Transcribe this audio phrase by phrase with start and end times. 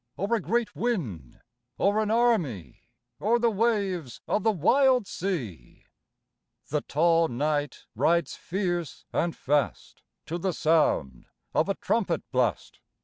[0.17, 1.41] Or a great wind,
[1.77, 2.87] or an army,
[3.19, 5.85] Or the waves of the wild sea?
[6.69, 12.79] The tall knight rides fierce and fast To the sound of a trumpet blast.